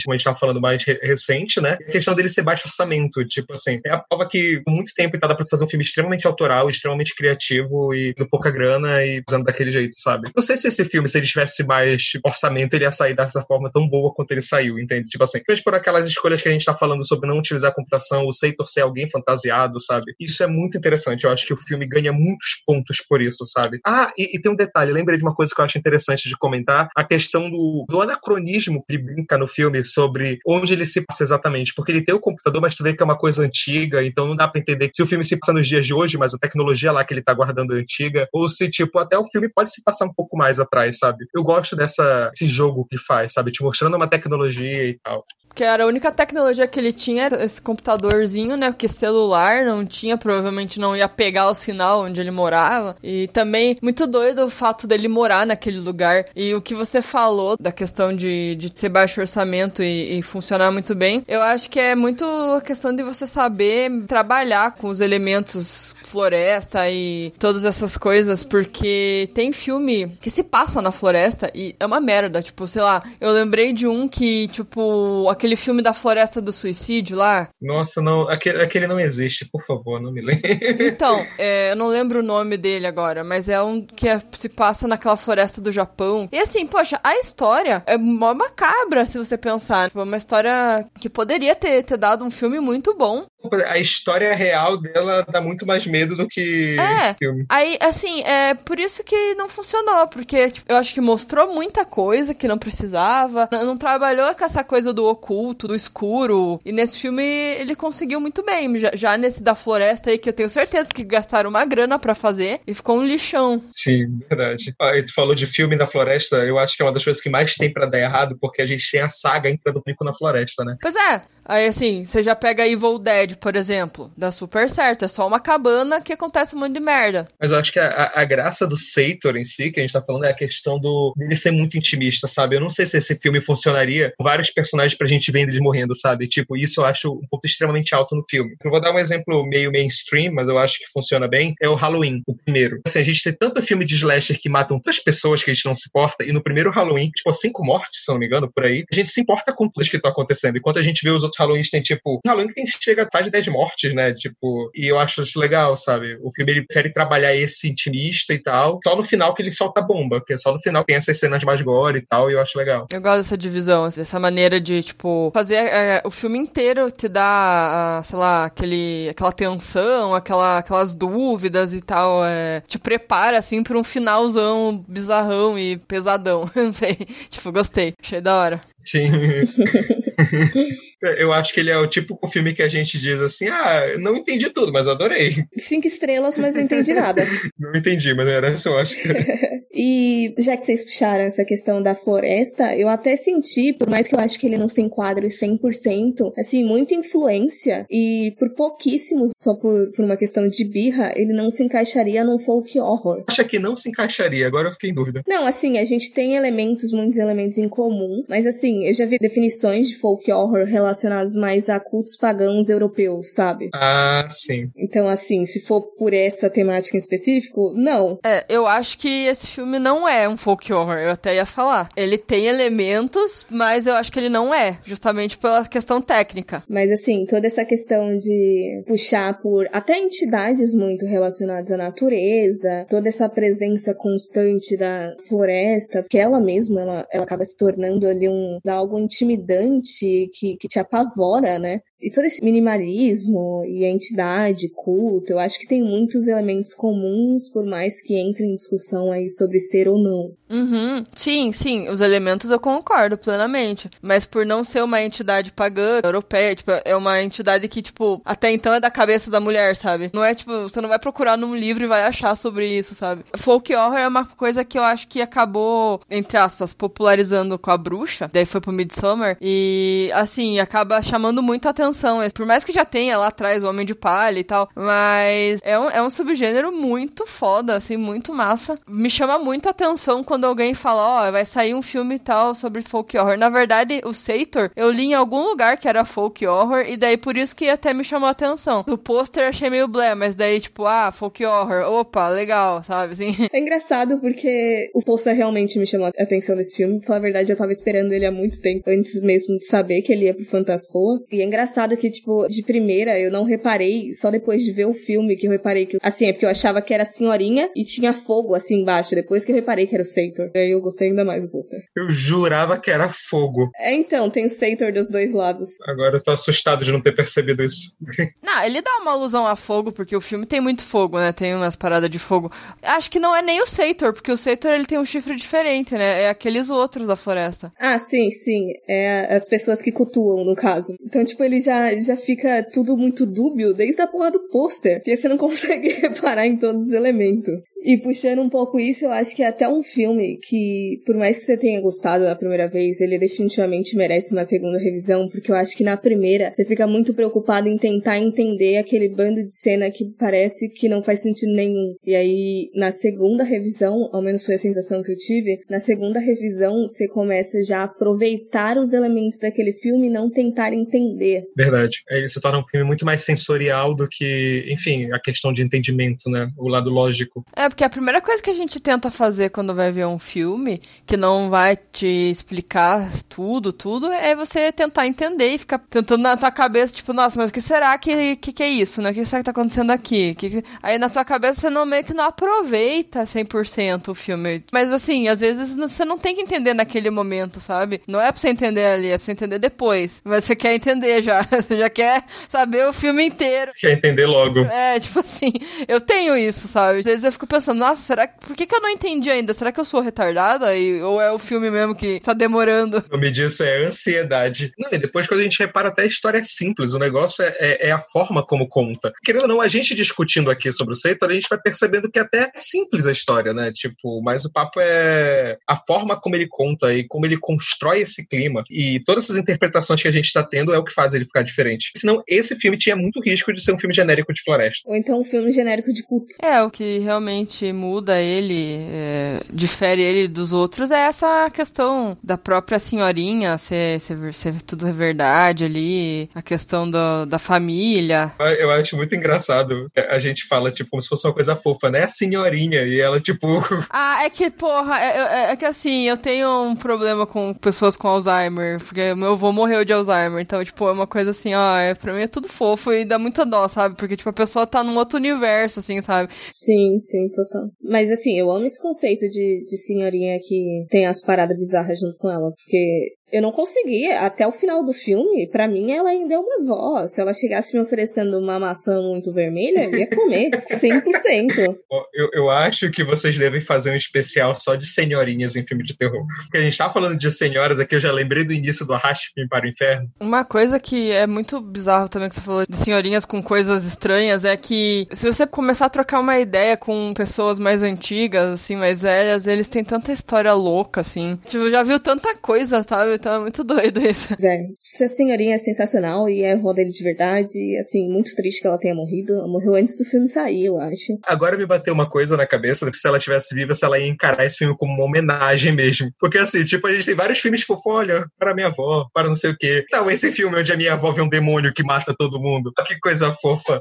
[0.03, 1.77] como a gente tava falando mais re recente, né?
[1.87, 3.25] A questão dele ser baixo orçamento.
[3.25, 5.83] Tipo assim, é a prova que por muito tempo tá dá pra fazer um filme
[5.83, 10.29] extremamente autoral, extremamente criativo e com pouca grana e usando daquele jeito, sabe?
[10.35, 13.71] Não sei se esse filme, se ele tivesse mais orçamento, ele ia sair dessa forma
[13.71, 15.07] tão boa quanto ele saiu, entende?
[15.09, 18.33] Tipo assim, por aquelas escolhas que a gente tá falando sobre não utilizar computação, o
[18.33, 20.13] Seitor ser alguém fantasiado, sabe?
[20.19, 21.23] Isso é muito interessante.
[21.23, 23.79] Eu acho que o filme ganha muitos pontos por isso, sabe?
[23.85, 26.37] Ah, e, e tem um detalhe, lembrei de uma coisa que eu acho interessante de
[26.37, 31.23] comentar, a questão do, do anacronismo que brinca no filme sobre onde ele se passa
[31.23, 34.27] exatamente, porque ele tem o computador, mas tu vê que é uma coisa antiga, então
[34.27, 36.37] não dá para entender se o filme se passa nos dias de hoje, mas a
[36.37, 39.71] tecnologia lá que ele tá guardando é antiga, ou se, tipo, até o filme pode
[39.71, 41.25] se passar um pouco mais atrás, sabe?
[41.33, 43.51] Eu gosto dessa, desse jogo que faz, sabe?
[43.51, 45.25] Te mostrando uma tecnologia e tal.
[45.55, 48.71] Que era a única tecnologia que ele tinha, esse computadorzinho, né?
[48.71, 52.95] Porque celular não tinha, provavelmente não ia pegar o sinal onde ele morava.
[53.03, 56.25] E também, muito doido o fato dele morar naquele lugar.
[56.35, 60.71] E o que você falou da questão de, de ser baixo orçamento e, e funcionar
[60.71, 64.99] muito bem, eu acho que é muito a questão de você saber trabalhar com os
[64.99, 71.75] elementos floresta e todas essas coisas, porque tem filme que se passa na floresta e
[71.79, 72.39] é uma merda.
[72.39, 77.17] Tipo, sei lá, eu lembrei de um que, tipo, aquele filme da floresta do suicídio
[77.17, 77.49] lá.
[77.59, 80.59] Nossa, não, aquele, aquele não existe, por favor, não me lembre.
[80.87, 84.47] Então, é, eu não lembro o nome dele agora, mas é um que é, se
[84.47, 86.29] passa naquela floresta do Japão.
[86.31, 89.87] E assim, poxa, a história é mó macabra, se você pensar.
[89.87, 93.25] Tipo, uma história que poderia ter, ter dado um filme muito bom.
[93.67, 97.45] A história real dela dá muito mais medo do que é, filme.
[97.49, 101.85] Aí, assim, é por isso que não funcionou, porque tipo, eu acho que mostrou muita
[101.85, 106.71] coisa que não precisava, não, não, trabalhou com essa coisa do oculto, do escuro, e
[106.71, 108.77] nesse filme ele conseguiu muito bem.
[108.77, 112.15] Já, já nesse da floresta aí, que eu tenho certeza que gastaram uma grana para
[112.15, 113.61] fazer, e ficou um lixão.
[113.75, 114.73] Sim, verdade.
[114.79, 117.29] Ah, tu falou de filme da floresta, eu acho que é uma das coisas que
[117.29, 120.13] mais tem para dar errado, porque a gente tem a saga ainda do Pico na
[120.13, 120.75] Floresta, né?
[120.81, 124.11] Pois é, Aí assim, você já pega Evil Dead, por exemplo.
[124.17, 125.05] Dá super certo.
[125.05, 127.27] É só uma cabana que acontece um monte de merda.
[127.39, 130.01] Mas eu acho que a, a graça do Seitor em si, que a gente tá
[130.01, 132.55] falando, é a questão do dele ser muito intimista, sabe?
[132.55, 135.95] Eu não sei se esse filme funcionaria com vários personagens pra gente ver eles morrendo,
[135.95, 136.27] sabe?
[136.27, 138.55] Tipo, isso eu acho um ponto extremamente alto no filme.
[138.63, 141.53] Eu vou dar um exemplo meio mainstream, mas eu acho que funciona bem.
[141.61, 142.79] É o Halloween, o primeiro.
[142.85, 145.65] Assim, a gente tem tanto filme de slasher que matam tantas pessoas que a gente
[145.65, 148.65] não se importa, e no primeiro Halloween, tipo, cinco mortes, se não me engano, por
[148.65, 150.57] aí, a gente se importa com tudo que tá acontecendo.
[150.57, 153.47] Enquanto a gente vê os outros Halloweens tem, tipo, Halloween tem, chega a de 10
[153.47, 154.13] mortes, né?
[154.13, 156.17] Tipo, e eu acho isso legal, sabe?
[156.21, 158.79] O filme ele prefere trabalhar esse intimista e tal.
[158.83, 161.43] Só no final que ele solta a bomba, porque só no final tem essas cenas
[161.43, 162.87] mais gore e tal, e eu acho legal.
[162.89, 167.07] Eu gosto dessa divisão, assim, dessa maneira de, tipo, fazer é, o filme inteiro te
[167.07, 172.23] dar, sei lá, aquele, aquela tensão, aquela, aquelas dúvidas e tal.
[172.25, 176.49] É, te prepara, assim, pra um finalzão bizarrão e pesadão.
[176.55, 176.95] Não sei.
[177.29, 177.93] Tipo, gostei.
[178.01, 178.61] Achei da hora.
[178.85, 179.09] Sim.
[181.17, 183.97] Eu acho que ele é o tipo de filme que a gente diz assim: ah,
[183.99, 185.35] não entendi tudo, mas adorei.
[185.57, 187.25] Cinco estrelas, mas não entendi nada.
[187.59, 189.09] não entendi, mas era só, acho que.
[189.73, 194.15] e já que vocês puxaram essa questão da floresta, eu até senti, por mais que
[194.15, 199.53] eu acho que ele não se enquadre 100%, assim, muita influência e por pouquíssimos, só
[199.53, 203.23] por, por uma questão de birra, ele não se encaixaria num folk horror.
[203.27, 204.47] Acha que não se encaixaria?
[204.47, 205.21] Agora eu fiquei em dúvida.
[205.27, 209.17] Não, assim, a gente tem elementos, muitos elementos em comum, mas assim, eu já vi
[209.17, 213.69] definições de folk horror relacionados mais a cultos pagãos europeus, sabe?
[213.73, 214.69] Ah, sim.
[214.77, 218.19] Então, assim, se for por essa temática em específico, não.
[218.23, 221.89] É, eu acho que esse filme não é um folk horror, eu até ia falar.
[221.95, 226.63] Ele tem elementos, mas eu acho que ele não é, justamente pela questão técnica.
[226.69, 233.07] Mas, assim, toda essa questão de puxar por até entidades muito relacionadas à natureza, toda
[233.07, 238.59] essa presença constante da floresta, que ela mesma, ela, ela acaba se tornando ali um
[238.67, 241.81] algo intimidante que, que te apavora, né?
[242.03, 247.47] E todo esse minimalismo e a entidade, culto, eu acho que tem muitos elementos comuns,
[247.47, 250.33] por mais que entre em discussão aí sobre ser ou não.
[250.49, 251.05] Uhum.
[251.15, 253.89] Sim, sim, os elementos eu concordo plenamente.
[254.01, 258.51] Mas por não ser uma entidade pagã, europeia, tipo, é uma entidade que, tipo, até
[258.51, 260.11] então é da cabeça da mulher, sabe?
[260.13, 263.23] Não é, tipo, você não vai procurar num livro e vai achar sobre isso, sabe?
[263.37, 267.77] Folk horror é uma coisa que eu acho que acabou, entre aspas, popularizando com a
[267.77, 271.92] bruxa, daí foi pro Midsommar, e, assim, acaba chamando muito atenção.
[272.33, 275.77] Por mais que já tenha lá atrás o Homem de Palha e tal, mas é
[275.79, 278.79] um, é um subgênero muito foda, assim, muito massa.
[278.87, 282.55] Me chama muito atenção quando alguém fala, ó, oh, vai sair um filme e tal
[282.55, 283.37] sobre folk horror.
[283.37, 287.17] Na verdade, o Sator, eu li em algum lugar que era folk horror, e daí
[287.17, 288.83] por isso que até me chamou a atenção.
[288.87, 293.33] O pôster achei meio blé, mas daí, tipo, ah, folk horror, opa, legal, sabe, assim.
[293.53, 297.03] É engraçado porque o pôster realmente me chamou a atenção desse filme.
[297.05, 300.11] Falar a verdade, eu tava esperando ele há muito tempo, antes mesmo de saber que
[300.11, 301.19] ele ia pro Fantaspoa.
[301.31, 304.93] E é engraçado que, tipo, de primeira eu não reparei, só depois de ver o
[304.93, 307.83] filme que eu reparei que, assim, é porque eu achava que era a senhorinha e
[307.83, 310.51] tinha fogo assim embaixo, depois que eu reparei que era o Sator.
[310.53, 311.79] E aí eu gostei ainda mais do pôster.
[311.95, 313.69] Eu jurava que era fogo.
[313.77, 315.69] É, então, tem o Sator dos dois lados.
[315.87, 317.95] Agora eu tô assustado de não ter percebido isso.
[318.43, 321.31] não, ele dá uma alusão a fogo, porque o filme tem muito fogo, né?
[321.31, 322.51] Tem umas paradas de fogo.
[322.81, 325.93] Acho que não é nem o Sator, porque o Sator ele tem um chifre diferente,
[325.93, 326.23] né?
[326.23, 327.71] É aqueles outros da floresta.
[327.79, 328.69] Ah, sim, sim.
[328.87, 330.93] É as pessoas que cultuam, no caso.
[331.01, 334.97] Então, tipo, ele já, já fica tudo muito dúbio desde a porra do pôster.
[334.97, 337.63] Porque você não consegue reparar em todos os elementos.
[337.83, 341.37] E puxando um pouco isso, eu acho que é até um filme que, por mais
[341.37, 345.55] que você tenha gostado da primeira vez, ele definitivamente merece uma segunda revisão, porque eu
[345.55, 349.91] acho que na primeira você fica muito preocupado em tentar entender aquele bando de cena
[349.91, 351.95] que parece que não faz sentido nenhum.
[352.05, 356.19] E aí, na segunda revisão, ao menos foi a sensação que eu tive, na segunda
[356.19, 361.43] revisão você começa já a aproveitar os elementos daquele filme e não tentar entender.
[361.57, 361.97] Verdade.
[362.09, 366.29] Aí se torna um filme muito mais sensorial do que, enfim, a questão de entendimento,
[366.29, 366.49] né?
[366.57, 367.43] O lado lógico.
[367.55, 370.79] É, porque a primeira coisa que a gente tenta fazer quando vai ver um filme,
[371.07, 376.37] que não vai te explicar tudo, tudo, é você tentar entender e ficar tentando na
[376.37, 379.09] tua cabeça, tipo, nossa, mas o que será que, que, que é isso, né?
[379.09, 380.35] O que será que tá acontecendo aqui?
[380.35, 384.63] Que, aí na tua cabeça você não meio que não aproveita 100% o filme.
[384.71, 388.01] Mas assim, às vezes você não tem que entender naquele momento, sabe?
[388.07, 390.21] Não é pra você entender ali, é pra você entender depois.
[390.23, 391.41] Mas você quer entender já.
[391.63, 393.71] Você já quer saber o filme inteiro.
[393.77, 394.59] Quer entender logo.
[394.59, 395.53] É, tipo assim,
[395.87, 396.99] eu tenho isso, sabe?
[396.99, 398.45] Às vezes eu fico pensando, pensando, nossa, será que.
[398.45, 399.53] Por que, que eu não entendi ainda?
[399.53, 400.75] Será que eu sou retardada?
[400.75, 403.03] E, ou é o filme mesmo que tá demorando?
[403.09, 404.73] O nome disso é ansiedade.
[404.77, 407.55] Não, e depois quando a gente repara até a história é simples, o negócio é,
[407.59, 409.13] é, é, a forma como conta.
[409.23, 412.19] Querendo ou não, a gente discutindo aqui sobre o Seitor, a gente vai percebendo que
[412.19, 413.71] é até simples a história, né?
[413.71, 418.27] Tipo, mas o papo é a forma como ele conta e como ele constrói esse
[418.27, 418.63] clima.
[418.69, 421.43] E todas essas interpretações que a gente tá tendo é o que faz ele ficar
[421.43, 421.91] diferente.
[421.95, 424.89] Senão, esse filme tinha muito risco de ser um filme genérico de floresta.
[424.89, 426.35] Ou então um filme genérico de culto.
[426.41, 432.37] É, o que realmente muda ele, é, difere ele dos outros, é essa questão da
[432.37, 438.31] própria senhorinha ser, ser, ser tudo verdade ali, a questão do, da família.
[438.59, 439.89] Eu acho muito engraçado.
[440.09, 442.03] A gente fala, tipo, como se fosse uma coisa fofa, né?
[442.03, 443.47] A senhorinha, e ela, tipo.
[443.89, 447.95] Ah, é que, porra, é, é, é que assim, eu tenho um problema com pessoas
[447.95, 451.77] com Alzheimer, porque meu avô morreu de Alzheimer, então, tipo, é uma coisa assim, ó,
[451.77, 453.95] é, pra mim é tudo fofo e dá muita dó, sabe?
[453.95, 456.29] Porque, tipo, a pessoa tá num outro universo, assim, sabe?
[456.35, 457.69] Sim, sim, tô total.
[457.81, 462.17] Mas assim, eu amo esse conceito de, de senhorinha que tem as paradas bizarras junto
[462.17, 464.21] com ela, porque eu não conseguia.
[464.21, 467.07] Até o final do filme, para mim, ela ainda é uma avó.
[467.07, 471.75] Se ela chegasse me oferecendo uma maçã muito vermelha, eu ia comer 100%.
[472.13, 475.97] Eu, eu acho que vocês devem fazer um especial só de senhorinhas em filme de
[475.97, 476.23] terror.
[476.43, 479.47] Porque a gente tá falando de senhoras aqui, eu já lembrei do início do Arraste-me
[479.47, 480.07] para o Inferno.
[480.19, 484.45] Uma coisa que é muito bizarro também que você falou de senhorinhas com coisas estranhas
[484.45, 489.01] é que se você começar a trocar uma ideia com pessoas mais antigas, assim, mais
[489.01, 491.39] velhas, eles têm tanta história louca, assim.
[491.47, 493.22] Tipo, já viu tanta coisa, sabe?
[493.23, 494.33] Então é muito doido isso.
[494.33, 497.57] É, essa senhorinha é sensacional e é a avó dele de verdade.
[497.57, 499.31] E, assim, muito triste que ela tenha morrido.
[499.35, 501.17] Ela morreu antes do filme sair, eu acho.
[501.23, 504.09] Agora me bateu uma coisa na cabeça, que se ela tivesse viva, se ela ia
[504.09, 506.11] encarar esse filme como uma homenagem mesmo.
[506.19, 509.35] Porque, assim, tipo, a gente tem vários filmes fofo, olha, para minha avó, para não
[509.35, 509.85] sei o quê.
[509.87, 512.73] Então, esse filme onde a minha avó vê um demônio que mata todo mundo.
[512.85, 513.79] Que coisa fofa.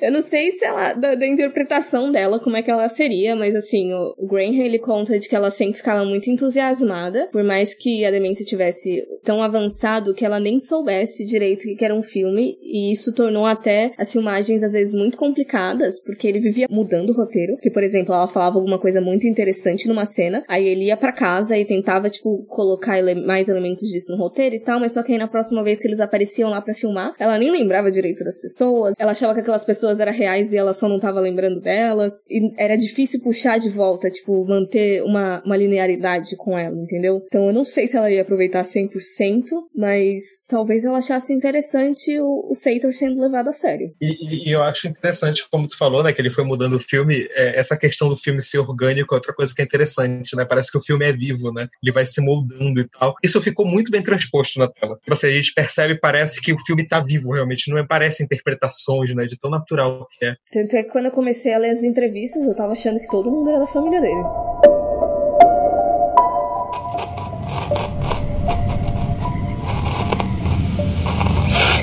[0.00, 3.54] Eu não sei se ela, da, da interpretação dela, como é que ela seria, mas,
[3.54, 8.04] assim, o Graham, ele conta de que ela sempre ficava muito entusiasmada, por mais que
[8.04, 12.02] a demência tivesse tivesse tão avançado que ela nem soubesse direito o que era um
[12.02, 17.10] filme, e isso tornou até as filmagens às vezes muito complicadas, porque ele vivia mudando
[17.10, 20.86] o roteiro, que por exemplo, ela falava alguma coisa muito interessante numa cena, aí ele
[20.86, 24.80] ia para casa e tentava tipo colocar ele mais elementos disso no roteiro e tal,
[24.80, 27.50] mas só que aí na próxima vez que eles apareciam lá para filmar, ela nem
[27.50, 30.98] lembrava direito das pessoas, ela achava que aquelas pessoas eram reais e ela só não
[30.98, 36.58] tava lembrando delas, e era difícil puxar de volta, tipo, manter uma, uma linearidade com
[36.58, 37.22] ela, entendeu?
[37.26, 42.50] Então eu não sei se ela ia aproveitar 100%, mas talvez ela achasse interessante o,
[42.50, 43.94] o Sator sendo levado a sério.
[44.00, 47.26] E, e, eu acho interessante, como tu falou, né, que ele foi mudando o filme,
[47.34, 50.44] é, essa questão do filme ser orgânico é outra coisa que é interessante, né?
[50.44, 51.68] Parece que o filme é vivo, né?
[51.82, 53.14] Ele vai se moldando e tal.
[53.22, 54.96] Isso ficou muito bem transposto na tela.
[55.00, 58.22] Tipo assim, a gente percebe, parece que o filme tá vivo realmente, não é, parece
[58.22, 59.24] interpretações, né?
[59.26, 60.36] De tão natural que é.
[60.50, 63.30] Tanto é que quando eu comecei a ler as entrevistas, eu tava achando que todo
[63.30, 64.71] mundo era da família dele.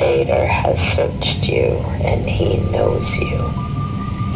[0.10, 1.68] Sator has searched you
[2.02, 3.38] and he knows you.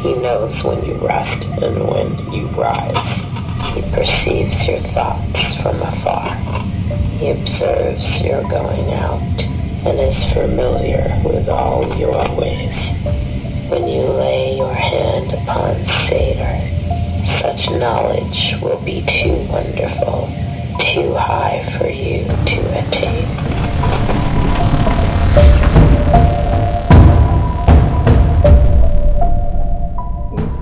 [0.04, 3.74] He knows when you rest and when you rise.
[3.74, 6.36] He perceives your thoughts from afar.
[7.18, 12.76] He observes your going out and is familiar with all your ways.
[13.72, 16.70] When you lay your hand upon Sator,
[17.42, 20.28] such knowledge will be too wonderful,
[20.94, 23.43] too high for you to attain.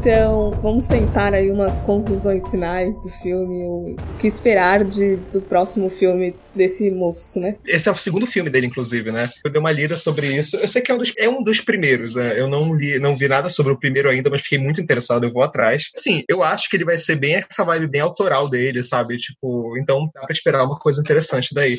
[0.02, 5.92] Então, vamos tentar aí umas conclusões finais do filme, o que esperar de, do próximo
[5.92, 7.56] filme desse moço, né?
[7.68, 9.30] Esse é o segundo filme dele, inclusive, né?
[9.46, 10.58] Eu dei uma lida sobre isso.
[10.58, 12.34] Eu sei que é um dos, é um dos primeiros, né?
[12.36, 15.32] Eu não li, não vi nada sobre o primeiro ainda, mas fiquei muito interessado, eu
[15.32, 15.92] vou atrás.
[15.96, 19.18] Sim, eu acho que ele vai ser bem essa vibe bem autoral dele, sabe?
[19.18, 21.78] Tipo, então dá pra esperar uma coisa interessante daí.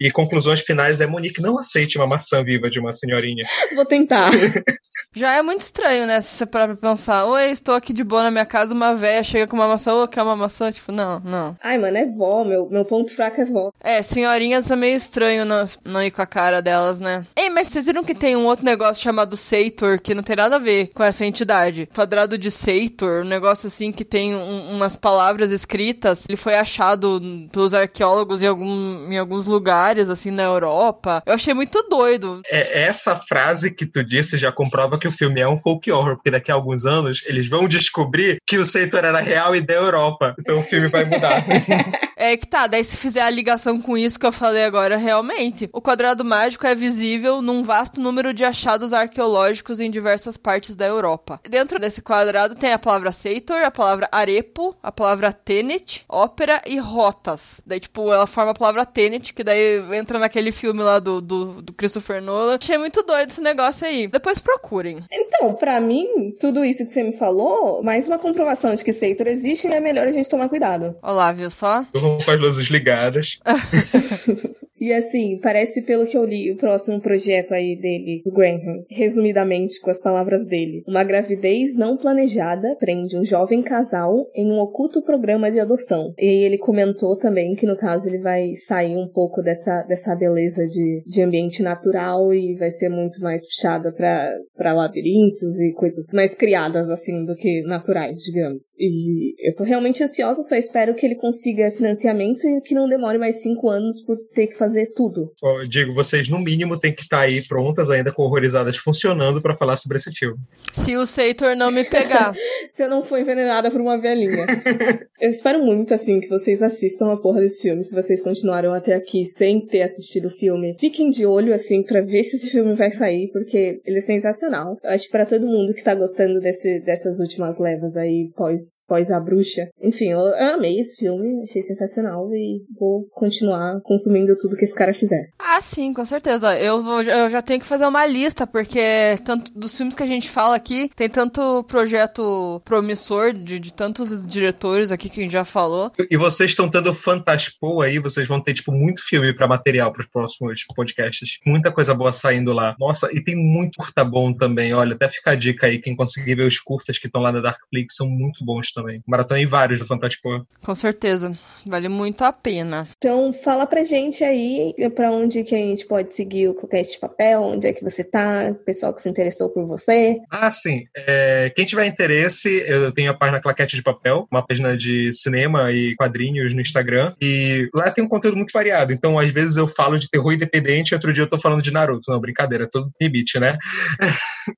[0.00, 3.44] E conclusões finais é Monique não aceite uma maçã viva de uma senhorinha.
[3.74, 4.30] Vou tentar.
[5.14, 6.20] Já é muito estranho, né?
[6.20, 9.24] Se você parar pra pensar, oi, estou aqui de boa na minha casa, uma véia
[9.24, 10.70] chega com uma maçã, ô, quer uma maçã?
[10.70, 11.56] Tipo, não, não.
[11.62, 13.70] Ai, mano, é vó, meu, meu ponto fraco é vó.
[13.82, 17.26] É, senhorinhas é meio estranho não, não ir com a cara delas, né?
[17.34, 20.56] Ei, mas vocês viram que tem um outro negócio chamado Seitor, que não tem nada
[20.56, 21.88] a ver com essa entidade?
[21.94, 26.24] Quadrado de Seitor, um negócio assim que tem um, umas palavras escritas.
[26.28, 31.22] Ele foi achado pelos arqueólogos em, algum, em alguns lugares, assim, na Europa.
[31.26, 32.40] Eu achei muito doido.
[32.48, 36.16] É, essa frase que tu disse já comprova que o filme é um folk horror,
[36.16, 39.74] porque daqui a alguns anos eles vão descobrir que o Seitor era real e da
[39.74, 40.34] Europa.
[40.38, 41.44] Então o filme vai mudar.
[42.16, 45.68] é que tá, daí se fizer a ligação com isso que eu falei agora, realmente,
[45.72, 50.86] o quadrado mágico é visível num vasto número de achados arqueológicos em diversas partes da
[50.86, 51.40] Europa.
[51.48, 56.78] Dentro desse quadrado tem a palavra Seitor, a palavra arepo, a palavra tenet, ópera e
[56.78, 57.60] rotas.
[57.66, 61.62] Daí, tipo, ela forma a palavra tenet, que daí entra naquele filme lá do, do,
[61.62, 62.56] do Christopher Nolan.
[62.60, 64.06] Achei muito doido esse negócio aí.
[64.06, 65.04] Depois procurem.
[65.10, 69.26] Então, para mim, tudo isso que você me falou, mais uma comprovação de que Seitor
[69.26, 70.96] existe e é melhor a gente tomar cuidado.
[71.02, 71.84] Olá, viu só?
[71.94, 73.38] Vamos com as luzes ligadas.
[74.80, 79.80] E assim, parece pelo que eu li, o próximo projeto aí dele, do Graham, resumidamente
[79.80, 85.02] com as palavras dele, uma gravidez não planejada prende um jovem casal em um oculto
[85.02, 86.12] programa de adoção.
[86.18, 90.66] E ele comentou também que no caso ele vai sair um pouco dessa, dessa beleza
[90.66, 96.34] de, de ambiente natural e vai ser muito mais puxada para labirintos e coisas mais
[96.34, 98.74] criadas assim do que naturais, digamos.
[98.78, 103.18] E eu tô realmente ansiosa, só espero que ele consiga financiamento e que não demore
[103.18, 105.32] mais cinco anos por ter que fazer fazer tudo.
[105.42, 109.40] Eu digo, vocês no mínimo têm que estar tá aí prontas, ainda com horrorizadas funcionando
[109.40, 110.38] para falar sobre esse filme.
[110.72, 112.34] Se o Seitor não me pegar.
[112.68, 114.44] Se eu não for envenenada por uma velhinha.
[115.20, 118.94] eu espero muito, assim, que vocês assistam a porra desse filme, se vocês continuaram até
[118.94, 120.76] aqui sem ter assistido o filme.
[120.78, 124.76] Fiquem de olho, assim, para ver se esse filme vai sair, porque ele é sensacional.
[124.82, 128.84] Eu acho que pra todo mundo que tá gostando desse, dessas últimas levas aí, pós,
[128.86, 129.68] pós A Bruxa.
[129.80, 134.74] Enfim, eu, eu amei esse filme, achei sensacional e vou continuar consumindo tudo que esse
[134.74, 135.30] cara fizer.
[135.38, 136.58] Ah, sim, com certeza.
[136.58, 140.06] Eu, vou, eu já tenho que fazer uma lista, porque tanto dos filmes que a
[140.06, 145.32] gente fala aqui, tem tanto projeto promissor de, de tantos diretores aqui que a gente
[145.32, 145.92] já falou.
[146.10, 150.00] E vocês estão tendo Fantaspo aí, vocês vão ter, tipo, muito filme para material para
[150.00, 151.38] os próximos podcasts.
[151.46, 152.74] Muita coisa boa saindo lá.
[152.78, 154.72] Nossa, e tem muito curta bom também.
[154.72, 157.40] Olha, até fica a dica aí, quem conseguir ver os curtas que estão lá na
[157.40, 159.02] Darkflix são muito bons também.
[159.06, 160.46] Maratona em vários do Fantaspo.
[160.62, 161.36] Com certeza.
[161.66, 162.88] Vale muito a pena.
[162.96, 166.92] Então, fala pra gente aí aí para onde que a gente pode seguir o Claquete
[166.92, 170.18] de Papel, onde é que você tá, pessoal que se interessou por você.
[170.30, 170.84] Ah, sim.
[170.96, 175.72] É, quem tiver interesse, eu tenho a página Claquete de Papel, uma página de cinema
[175.72, 178.92] e quadrinhos no Instagram, e lá tem um conteúdo muito variado.
[178.92, 182.10] Então, às vezes eu falo de terror independente, outro dia eu tô falando de Naruto.
[182.10, 183.56] Não, brincadeira, todo limite, né?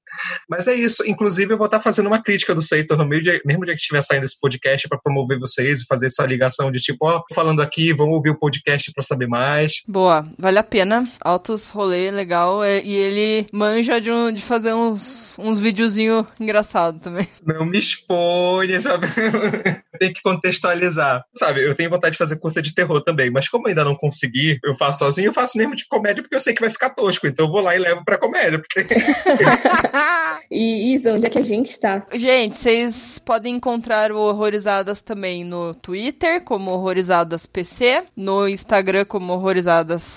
[0.48, 1.05] Mas é isso.
[1.07, 3.81] Inclusive, eu vou estar fazendo uma crítica do Seitor no meio de, mesmo dia que
[3.81, 7.62] estiver saindo esse podcast para promover vocês e fazer essa ligação de tipo, ó, falando
[7.62, 9.77] aqui, vamos ouvir o podcast para saber mais.
[9.86, 11.10] Boa, vale a pena.
[11.20, 12.62] Altos rolê, legal.
[12.62, 17.28] É, e ele manja de, um, de fazer uns, uns videozinhos engraçados também.
[17.44, 19.06] Não me expõe, sabe?
[19.98, 21.24] Tem que contextualizar.
[21.34, 24.58] Sabe, eu tenho vontade de fazer curta de terror também, mas como ainda não consegui,
[24.64, 27.26] eu faço sozinho, eu faço mesmo de comédia porque eu sei que vai ficar tosco.
[27.26, 28.58] Então eu vou lá e levo pra comédia.
[28.58, 28.87] Porque...
[30.50, 32.06] e Isa, onde é que a gente está?
[32.12, 39.33] Gente, vocês podem encontrar o Horrorizadas também no Twitter, como Horrorizadas PC, no Instagram como
[39.33, 39.67] Horrorizadas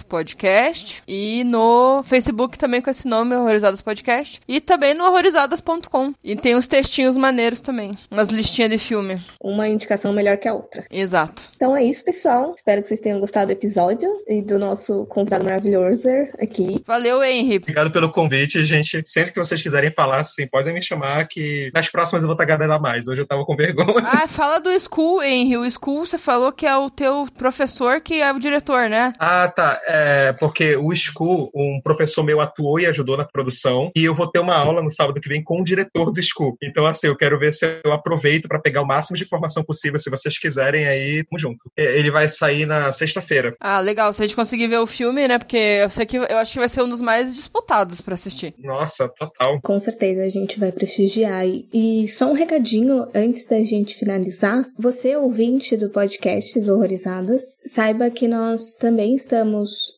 [0.08, 6.14] Podcast e no Facebook também com esse nome, Horrorizadas Podcast, e também no horrorizadas.com.
[6.24, 9.22] E tem uns textinhos maneiros também, umas listinhas de filme.
[9.42, 10.86] Uma indicação melhor que a outra.
[10.90, 11.44] Exato.
[11.56, 12.54] Então é isso, pessoal.
[12.56, 16.08] Espero que vocês tenham gostado do episódio e do nosso convidado maravilhoso
[16.40, 16.82] aqui.
[16.88, 17.58] Valeu, Henry.
[17.58, 19.04] Obrigado pelo convite, gente.
[19.06, 22.46] Sempre que vocês quiserem falar, assim, podem me chamar que nas próximas eu vou estar
[22.46, 23.10] gabriela mais.
[23.10, 24.02] Hoje eu tava com vergonha.
[24.06, 25.58] Ah, fala do School, Henry.
[25.58, 29.14] O School, você falou que é o teu professor que é o diretor, né?
[29.20, 29.82] Ah, tá.
[29.86, 33.92] É, porque o School, um professor meu atuou e ajudou na produção.
[33.96, 36.56] E eu vou ter uma aula no sábado que vem com o diretor do School.
[36.62, 40.00] Então, assim, eu quero ver se eu aproveito para pegar o máximo de informação possível.
[40.00, 41.72] Se vocês quiserem, aí, tamo junto.
[41.76, 43.56] Ele vai sair na sexta-feira.
[43.60, 44.14] Ah, legal.
[44.14, 45.38] Se a gente conseguir ver o filme, né?
[45.38, 48.54] Porque eu sei que eu acho que vai ser um dos mais disputados para assistir.
[48.58, 49.60] Nossa, total.
[49.62, 51.46] Com certeza a gente vai prestigiar.
[51.46, 54.66] E só um recadinho antes da gente finalizar.
[54.78, 59.31] Você, ouvinte do podcast do Horrorizadas, saiba que nós também estamos